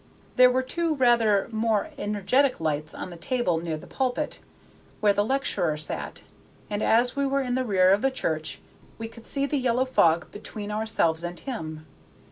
There 0.35 0.49
were 0.49 0.63
two 0.63 0.95
rather 0.95 1.47
more 1.51 1.91
energetic 1.95 2.59
lights 2.59 2.95
on 2.95 3.11
the 3.11 3.17
table 3.17 3.59
near 3.59 3.77
the 3.77 3.85
pulpit, 3.85 4.39
where 4.99 5.13
the 5.13 5.23
lecturer 5.23 5.77
sat, 5.77 6.23
and 6.71 6.81
as 6.81 7.15
we 7.15 7.27
were 7.27 7.41
in 7.41 7.53
the 7.53 7.63
rear 7.63 7.91
of 7.91 8.01
the 8.01 8.09
church, 8.09 8.59
we 8.97 9.07
could 9.07 9.27
see 9.27 9.45
the 9.45 9.57
yellow 9.59 9.85
fog 9.85 10.31
between 10.31 10.71
ourselves 10.71 11.23
and 11.23 11.41
him. 11.41 11.85